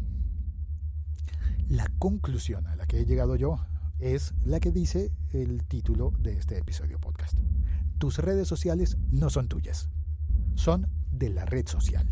La 1.69 1.89
conclusión 1.99 2.67
a 2.67 2.77
la 2.77 2.87
que 2.87 3.01
he 3.01 3.07
llegado 3.07 3.37
yo 3.37 3.59
es 3.99 4.35
la 4.45 4.61
que 4.61 4.73
dice 4.73 5.13
el 5.31 5.65
título 5.65 6.13
de 6.19 6.37
este 6.37 6.59
episodio 6.59 7.01
podcast. 7.01 7.39
Tus 7.99 8.19
redes 8.19 8.47
sociales 8.47 8.99
no 9.11 9.31
son 9.31 9.49
tuyas, 9.49 9.89
son 10.55 10.89
de 11.11 11.31
la 11.31 11.45
red 11.45 11.67
social. 11.67 12.07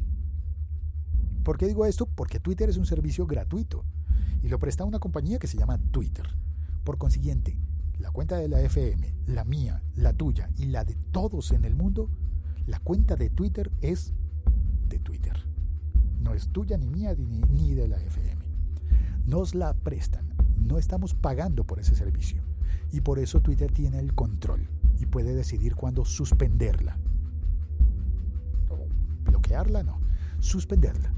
¿Por 1.42 1.58
qué 1.58 1.66
digo 1.66 1.84
esto? 1.84 2.06
Porque 2.06 2.40
Twitter 2.40 2.70
es 2.70 2.78
un 2.78 2.86
servicio 2.86 3.26
gratuito 3.26 3.84
y 4.42 4.48
lo 4.48 4.58
presta 4.58 4.84
una 4.84 4.98
compañía 4.98 5.38
que 5.38 5.46
se 5.46 5.58
llama 5.58 5.78
Twitter. 5.90 6.26
Por 6.84 6.96
consiguiente, 6.96 7.58
la 7.98 8.10
cuenta 8.10 8.38
de 8.38 8.48
la 8.48 8.60
FM, 8.62 9.14
la 9.26 9.44
mía, 9.44 9.82
la 9.94 10.14
tuya 10.14 10.50
y 10.56 10.66
la 10.66 10.84
de 10.84 10.96
todos 11.12 11.52
en 11.52 11.64
el 11.64 11.74
mundo 11.74 12.10
la 12.66 12.78
cuenta 12.78 13.16
de 13.16 13.30
Twitter 13.30 13.70
es 13.80 14.12
de 14.88 14.98
Twitter. 14.98 15.36
No 16.20 16.32
es 16.32 16.48
tuya 16.48 16.78
ni 16.78 16.88
mía 16.88 17.14
ni, 17.14 17.74
de 17.74 17.88
la 17.88 17.98
FM. 18.00 18.42
Nos 19.26 19.54
la 19.54 19.74
prestan. 19.74 20.34
No 20.56 20.78
estamos 20.78 21.14
pagando 21.14 21.64
por 21.64 21.78
ese 21.78 21.94
servicio. 21.94 22.42
Y 22.90 23.02
por 23.02 23.18
eso 23.18 23.40
Twitter 23.40 23.70
tiene 23.72 23.98
el 23.98 24.14
control 24.14 24.68
y 24.98 25.06
puede 25.06 25.34
decidir 25.34 25.74
cuándo 25.74 26.04
suspenderla. 26.04 26.96
bloquearla, 29.24 29.82
no. 29.82 29.98
Suspenderla. 30.38 31.12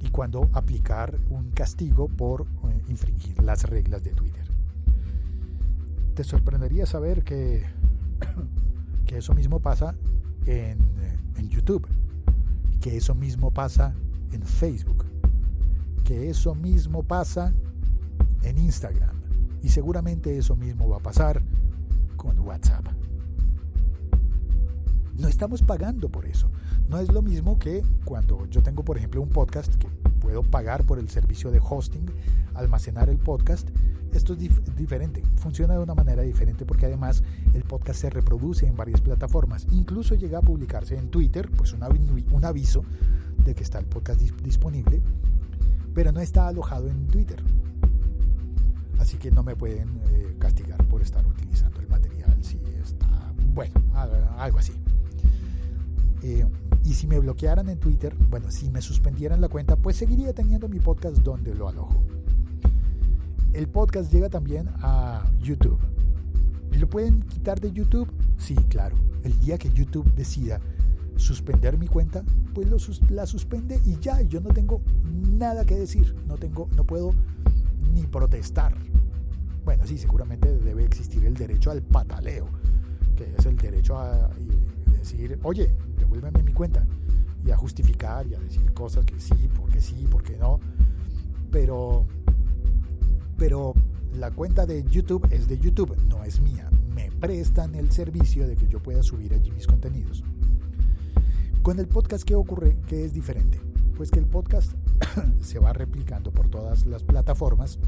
Y 0.00 0.08
cuándo 0.08 0.50
aplicar 0.52 1.16
un 1.30 1.52
castigo 1.52 2.08
por 2.08 2.42
eh, 2.42 2.82
infringir 2.88 3.40
las 3.42 3.64
reglas 3.64 4.02
de 4.02 4.12
Twitter. 4.12 4.46
Te 6.14 6.24
sorprendería 6.24 6.86
saber 6.86 7.22
que, 7.22 7.64
que 9.06 9.18
eso 9.18 9.34
mismo 9.34 9.60
pasa 9.60 9.94
en, 10.46 10.78
en 11.36 11.48
YouTube, 11.48 11.86
que 12.80 12.96
eso 12.96 13.14
mismo 13.14 13.50
pasa 13.50 13.94
en 14.32 14.42
Facebook, 14.42 15.04
que 16.04 16.30
eso 16.30 16.54
mismo 16.54 17.02
pasa 17.02 17.52
en 18.42 18.58
Instagram 18.58 19.16
y 19.62 19.68
seguramente 19.68 20.36
eso 20.36 20.56
mismo 20.56 20.88
va 20.88 20.96
a 20.96 21.00
pasar 21.00 21.42
con 22.16 22.38
WhatsApp. 22.40 22.86
No 25.16 25.28
estamos 25.28 25.62
pagando 25.62 26.08
por 26.08 26.26
eso. 26.26 26.50
No 26.88 26.98
es 26.98 27.12
lo 27.12 27.22
mismo 27.22 27.58
que 27.58 27.82
cuando 28.04 28.46
yo 28.46 28.62
tengo, 28.62 28.84
por 28.84 28.96
ejemplo, 28.96 29.22
un 29.22 29.28
podcast 29.28 29.74
que 29.76 29.88
puedo 30.20 30.42
pagar 30.42 30.84
por 30.84 30.98
el 30.98 31.08
servicio 31.08 31.50
de 31.50 31.60
hosting, 31.62 32.06
almacenar 32.54 33.08
el 33.08 33.18
podcast. 33.18 33.68
Esto 34.12 34.34
es 34.34 34.76
diferente, 34.76 35.22
funciona 35.36 35.74
de 35.74 35.80
una 35.80 35.94
manera 35.94 36.22
diferente 36.22 36.66
porque 36.66 36.84
además 36.84 37.22
el 37.54 37.64
podcast 37.64 38.00
se 38.00 38.10
reproduce 38.10 38.66
en 38.66 38.76
varias 38.76 39.00
plataformas. 39.00 39.66
Incluso 39.72 40.14
llega 40.14 40.38
a 40.38 40.42
publicarse 40.42 40.96
en 40.98 41.08
Twitter, 41.08 41.50
pues 41.50 41.72
un, 41.72 41.82
aviso 42.44 42.84
de 43.42 43.54
que 43.54 43.62
está 43.62 43.78
el 43.78 43.86
podcast 43.86 44.20
disponible, 44.20 45.00
pero 45.94 46.12
no 46.12 46.20
está 46.20 46.46
alojado 46.46 46.88
en 46.88 47.06
Twitter. 47.06 47.42
Así 48.98 49.16
que 49.16 49.30
no 49.30 49.42
me 49.42 49.56
pueden 49.56 49.88
eh, 50.10 50.36
castigar 50.38 50.86
por 50.88 51.00
estar 51.00 51.26
utilizando 51.26 51.80
el 51.80 51.88
material 51.88 52.36
si 52.42 52.60
está, 52.82 53.32
bueno, 53.54 53.80
algo 54.36 54.58
así. 54.58 54.74
Eh, 56.22 56.46
y 56.84 56.94
si 56.94 57.06
me 57.06 57.18
bloquearan 57.18 57.68
en 57.68 57.78
Twitter, 57.78 58.14
bueno, 58.28 58.50
si 58.50 58.70
me 58.70 58.82
suspendieran 58.82 59.40
la 59.40 59.48
cuenta, 59.48 59.76
pues 59.76 59.96
seguiría 59.96 60.32
teniendo 60.32 60.68
mi 60.68 60.80
podcast 60.80 61.16
donde 61.18 61.54
lo 61.54 61.68
alojo. 61.68 62.02
El 63.52 63.68
podcast 63.68 64.12
llega 64.12 64.28
también 64.28 64.68
a 64.80 65.30
YouTube. 65.40 65.78
¿Lo 66.72 66.88
pueden 66.88 67.22
quitar 67.22 67.60
de 67.60 67.70
YouTube? 67.70 68.08
Sí, 68.38 68.54
claro. 68.68 68.96
El 69.24 69.38
día 69.40 69.58
que 69.58 69.70
YouTube 69.70 70.10
decida 70.14 70.60
suspender 71.16 71.76
mi 71.76 71.86
cuenta, 71.86 72.24
pues 72.54 72.68
lo 72.68 72.78
la 73.14 73.26
suspende 73.26 73.78
y 73.84 73.98
ya, 74.00 74.22
yo 74.22 74.40
no 74.40 74.50
tengo 74.50 74.80
nada 75.04 75.64
que 75.64 75.76
decir, 75.76 76.14
no 76.26 76.36
tengo, 76.36 76.68
no 76.76 76.84
puedo 76.84 77.12
ni 77.92 78.06
protestar. 78.06 78.74
Bueno, 79.64 79.86
sí, 79.86 79.98
seguramente 79.98 80.58
debe 80.58 80.84
existir 80.84 81.24
el 81.24 81.34
derecho 81.34 81.70
al 81.70 81.82
pataleo, 81.82 82.48
que 83.16 83.34
es 83.38 83.46
el 83.46 83.56
derecho 83.56 83.98
a 83.98 84.30
decir, 84.98 85.38
oye, 85.42 85.72
devuélveme 85.98 86.42
mi 86.42 86.52
cuenta, 86.52 86.84
y 87.44 87.50
a 87.50 87.56
justificar 87.56 88.26
y 88.26 88.34
a 88.34 88.40
decir 88.40 88.72
cosas 88.72 89.04
que 89.04 89.18
sí, 89.20 89.48
porque 89.54 89.80
sí, 89.80 90.06
porque 90.10 90.36
no. 90.36 90.58
Pero, 91.50 92.06
pero 93.36 93.74
la 94.14 94.30
cuenta 94.30 94.66
de 94.66 94.84
YouTube 94.84 95.26
es 95.30 95.48
de 95.48 95.58
YouTube, 95.58 95.96
no 96.08 96.24
es 96.24 96.40
mía. 96.40 96.70
Me 96.94 97.10
prestan 97.10 97.74
el 97.74 97.90
servicio 97.90 98.46
de 98.46 98.56
que 98.56 98.68
yo 98.68 98.82
pueda 98.82 99.02
subir 99.02 99.34
allí 99.34 99.50
mis 99.50 99.66
contenidos. 99.66 100.22
Con 101.62 101.78
el 101.78 101.86
podcast, 101.86 102.24
¿qué 102.24 102.34
ocurre? 102.34 102.76
Que 102.86 103.04
es 103.04 103.12
diferente. 103.12 103.60
Pues 103.96 104.10
que 104.10 104.18
el 104.18 104.26
podcast 104.26 104.72
se 105.40 105.58
va 105.58 105.72
replicando 105.72 106.30
por 106.30 106.48
todas 106.48 106.86
las 106.86 107.02
plataformas 107.02 107.78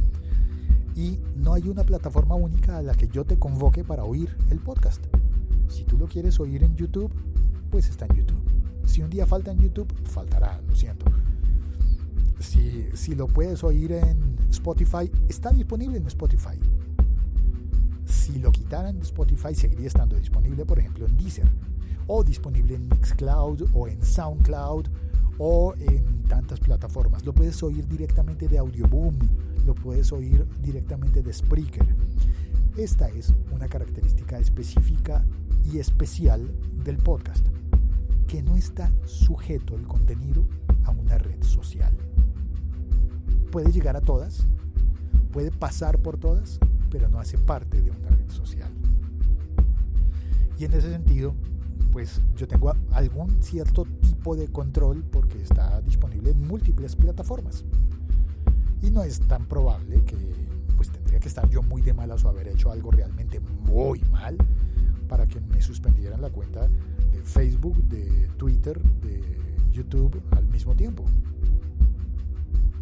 y 0.95 1.19
no 1.37 1.55
hay 1.55 1.69
una 1.69 1.83
plataforma 1.83 2.35
única 2.37 2.79
a 2.79 2.83
la 2.83 2.95
que 2.95 3.09
yo 3.09 3.25
te 3.25 3.39
convoque 3.39 3.85
para 3.85 4.05
oír 4.05 4.37
el 4.51 4.61
podcast. 4.61 5.05
Si 5.69 5.85
tú 5.85 5.99
lo 5.99 6.07
quieres 6.07 6.39
oír 6.39 6.63
en 6.63 6.77
YouTube, 6.77 7.13
pues 7.71 7.89
está 7.89 8.07
en 8.07 8.17
YouTube. 8.17 8.41
Si 8.87 9.03
un 9.03 9.11
día 9.11 9.27
falta 9.27 9.51
en 9.51 9.59
YouTube, 9.59 9.93
faltará, 10.05 10.61
lo 10.69 10.77
siento. 10.77 11.07
Si, 12.41 12.89
si 12.95 13.15
lo 13.15 13.27
puedes 13.27 13.63
oír 13.65 13.93
en 13.93 14.37
Spotify, 14.51 15.11
está 15.29 15.51
disponible 15.51 15.99
en 15.99 16.07
Spotify. 16.07 16.59
Si 18.05 18.39
lo 18.39 18.53
quitaran 18.53 18.99
Spotify, 19.03 19.55
seguiría 19.55 19.87
estando 19.87 20.17
disponible, 20.17 20.65
por 20.65 20.79
ejemplo, 20.79 21.07
en 21.07 21.17
Deezer 21.17 21.49
o 22.07 22.23
disponible 22.23 22.75
en 22.75 22.89
Mixcloud 22.89 23.63
o 23.73 23.89
en 23.89 24.03
SoundCloud 24.03 24.87
o 25.39 25.75
en 25.79 26.23
tantas 26.25 26.61
plataformas. 26.61 27.25
Lo 27.25 27.33
puedes 27.33 27.63
oír 27.63 27.87
directamente 27.89 28.49
de 28.49 28.59
Audioboom, 28.59 29.17
lo 29.67 29.75
puedes 29.75 30.13
oír 30.13 30.47
directamente 30.63 31.23
de 31.23 31.33
Spreaker. 31.33 31.87
Esta 32.77 33.09
es 33.09 33.33
una 33.53 33.69
característica 33.69 34.39
específica 34.39 35.25
y 35.73 35.79
especial 35.79 36.51
del 36.85 36.99
podcast, 36.99 37.47
que 38.27 38.43
no 38.43 38.57
está 38.57 38.93
sujeto 39.07 39.77
el 39.77 39.87
contenido 39.87 40.45
a 40.85 40.91
una 40.91 41.19
red 41.19 41.43
social. 41.43 41.97
Puede 43.55 43.71
llegar 43.71 43.97
a 43.97 44.01
todas, 44.01 44.49
puede 45.31 45.53
pasar 45.53 46.01
por 46.01 46.19
todas, 46.19 46.59
pero 46.91 47.09
no 47.09 47.21
hace 47.21 47.39
parte 47.39 47.81
de 47.81 47.93
una 47.93 48.09
red 48.09 48.29
social. 48.29 48.69
Y 50.59 50.65
en 50.65 50.73
ese 50.73 50.91
sentido, 50.91 51.37
pues 51.93 52.21
yo 52.37 52.49
tengo 52.49 52.75
algún 52.91 53.41
cierto 53.45 53.85
tipo 54.01 54.35
de 54.35 54.49
control 54.49 55.05
porque 55.05 55.41
está 55.41 55.81
disponible 55.83 56.33
en 56.33 56.49
múltiples 56.49 56.97
plataformas. 56.97 57.65
Y 58.83 58.91
no 58.91 59.05
es 59.05 59.21
tan 59.21 59.47
probable 59.47 60.03
que 60.03 60.17
pues 60.75 60.91
tendría 60.91 61.21
que 61.21 61.29
estar 61.29 61.49
yo 61.49 61.63
muy 61.63 61.81
de 61.81 61.93
malas 61.93 62.25
o 62.25 62.31
haber 62.31 62.49
hecho 62.49 62.73
algo 62.73 62.91
realmente 62.91 63.39
muy 63.39 64.01
mal 64.11 64.37
para 65.07 65.29
que 65.29 65.39
me 65.41 65.63
suspendieran 65.63 66.21
la 66.21 66.31
cuenta 66.31 66.67
de 66.67 67.23
Facebook, 67.23 67.77
de 67.85 68.29
Twitter, 68.37 68.83
de 69.01 69.23
YouTube 69.71 70.21
al 70.33 70.45
mismo 70.49 70.75
tiempo. 70.75 71.05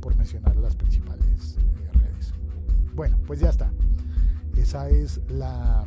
Por 0.02 0.14
mencionar 0.16 0.54
las 0.56 0.76
principales 0.76 1.56
eh, 1.56 1.98
redes. 1.98 2.34
Bueno, 2.94 3.18
pues 3.26 3.40
ya 3.40 3.48
está. 3.48 3.72
Esa 4.54 4.90
es 4.90 5.22
la, 5.30 5.86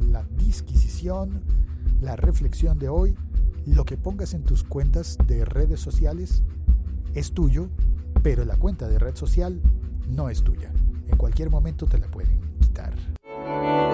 la 0.00 0.22
disquisición 0.36 1.40
la 2.00 2.16
reflexión 2.16 2.78
de 2.78 2.88
hoy, 2.88 3.16
lo 3.66 3.84
que 3.84 3.96
pongas 3.96 4.34
en 4.34 4.42
tus 4.42 4.64
cuentas 4.64 5.18
de 5.26 5.44
redes 5.44 5.80
sociales 5.80 6.42
es 7.14 7.32
tuyo, 7.32 7.68
pero 8.22 8.44
la 8.44 8.56
cuenta 8.56 8.88
de 8.88 8.98
red 8.98 9.16
social 9.16 9.60
no 10.08 10.30
es 10.30 10.42
tuya. 10.42 10.72
En 11.08 11.16
cualquier 11.16 11.50
momento 11.50 11.86
te 11.86 11.98
la 11.98 12.06
pueden 12.08 12.40
quitar. 12.60 12.94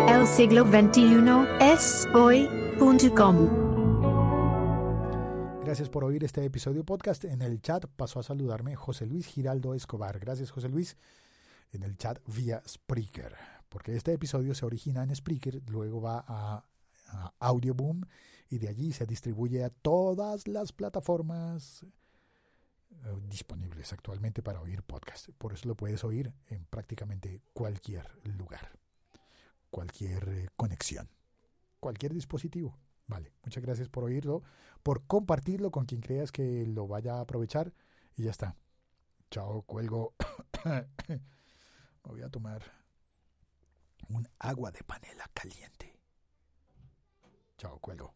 El 0.08 0.26
siglo 0.26 0.64
XXI 0.64 1.46
es 1.60 2.06
hoy.com. 2.14 3.65
Gracias 5.76 5.90
por 5.90 6.04
oír 6.04 6.24
este 6.24 6.42
episodio 6.42 6.84
podcast. 6.84 7.26
En 7.26 7.42
el 7.42 7.60
chat 7.60 7.84
pasó 7.84 8.20
a 8.20 8.22
saludarme 8.22 8.76
José 8.76 9.04
Luis 9.04 9.26
Giraldo 9.26 9.74
Escobar. 9.74 10.18
Gracias 10.18 10.50
José 10.50 10.70
Luis. 10.70 10.96
En 11.70 11.82
el 11.82 11.98
chat 11.98 12.18
vía 12.26 12.62
Spreaker. 12.66 13.34
Porque 13.68 13.94
este 13.94 14.14
episodio 14.14 14.54
se 14.54 14.64
origina 14.64 15.02
en 15.02 15.14
Spreaker, 15.14 15.60
luego 15.68 16.00
va 16.00 16.24
a 16.26 16.64
a 17.08 17.34
Audioboom 17.40 18.06
y 18.48 18.56
de 18.56 18.68
allí 18.68 18.94
se 18.94 19.04
distribuye 19.04 19.64
a 19.64 19.68
todas 19.68 20.48
las 20.48 20.72
plataformas 20.72 21.84
eh, 21.84 23.20
disponibles 23.28 23.92
actualmente 23.92 24.42
para 24.42 24.62
oír 24.62 24.82
podcast. 24.82 25.28
Por 25.36 25.52
eso 25.52 25.68
lo 25.68 25.74
puedes 25.74 26.04
oír 26.04 26.32
en 26.48 26.64
prácticamente 26.64 27.42
cualquier 27.52 28.06
lugar, 28.24 28.78
cualquier 29.68 30.26
eh, 30.26 30.48
conexión, 30.56 31.10
cualquier 31.80 32.14
dispositivo. 32.14 32.78
Vale, 33.06 33.32
muchas 33.42 33.62
gracias 33.62 33.88
por 33.88 34.04
oírlo, 34.04 34.42
por 34.82 35.06
compartirlo 35.06 35.70
con 35.70 35.86
quien 35.86 36.00
creas 36.00 36.32
que 36.32 36.66
lo 36.66 36.88
vaya 36.88 37.14
a 37.14 37.20
aprovechar 37.20 37.72
y 38.16 38.24
ya 38.24 38.30
está. 38.30 38.56
Chao, 39.30 39.62
cuelgo. 39.62 40.14
Voy 42.02 42.22
a 42.22 42.28
tomar 42.28 42.62
un 44.08 44.28
agua 44.38 44.70
de 44.70 44.82
panela 44.82 45.28
caliente. 45.34 45.98
Chao, 47.58 47.78
cuelgo. 47.78 48.14